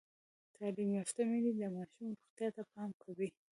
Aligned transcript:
تعلیم 0.55 0.89
یافته 0.99 1.21
میندې 1.29 1.51
د 1.55 1.61
ماشوم 1.75 2.07
روغتیا 2.19 2.47
ته 2.55 2.63
پام 2.71 2.89
کوي۔ 3.01 3.29